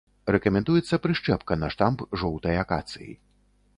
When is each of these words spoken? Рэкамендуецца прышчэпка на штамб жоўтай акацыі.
Рэкамендуецца 0.35 0.97
прышчэпка 1.03 1.53
на 1.65 1.69
штамб 1.75 1.99
жоўтай 2.23 2.59
акацыі. 2.63 3.11